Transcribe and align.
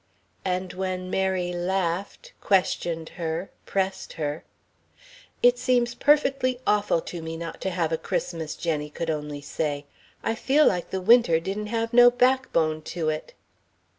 And 0.43 0.73
when 0.73 1.11
Mary 1.11 1.53
laughed, 1.53 2.33
questioned 2.41 3.09
her, 3.21 3.51
pressed 3.67 4.13
her, 4.13 4.43
"It 5.43 5.59
seems 5.59 5.93
perfectly 5.93 6.59
awful 6.65 7.01
to 7.01 7.21
me 7.21 7.37
not 7.37 7.61
to 7.61 7.69
have 7.69 7.91
a 7.91 7.99
Christmas," 7.99 8.55
Jenny 8.55 8.89
could 8.89 9.09
say 9.09 9.13
only, 9.75 9.85
"I 10.23 10.33
feel 10.33 10.65
like 10.65 10.89
the 10.89 11.01
Winter 11.01 11.39
didn't 11.39 11.67
have 11.67 11.93
no 11.93 12.09
backbone 12.09 12.81
to 12.97 13.09
it." 13.09 13.33